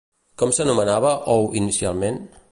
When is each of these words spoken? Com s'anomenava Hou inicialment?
Com 0.43 0.53
s'anomenava 0.59 1.11
Hou 1.33 1.45
inicialment? 1.61 2.19